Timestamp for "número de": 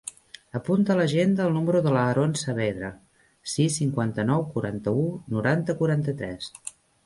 1.57-1.93